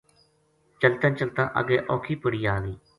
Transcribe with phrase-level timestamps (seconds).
[0.81, 2.75] چلتاں چلتاں اگے اوکھی پڑی آ گئی